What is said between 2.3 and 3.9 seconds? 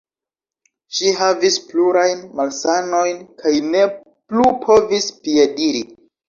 malsanojn kaj ne